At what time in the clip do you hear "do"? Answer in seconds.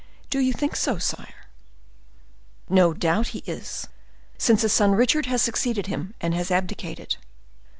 0.31-0.39